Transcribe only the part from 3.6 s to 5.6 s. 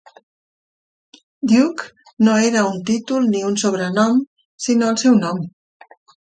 sobrenom, sinó el seu nom.